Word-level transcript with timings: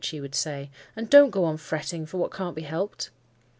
she 0.03 0.19
would 0.19 0.33
say; 0.33 0.71
"and 0.95 1.11
don't 1.11 1.29
go 1.29 1.43
on 1.45 1.55
fretting 1.57 2.07
for 2.07 2.17
what 2.17 2.31
can't 2.33 2.55
be 2.55 2.63
helped." 2.63 3.11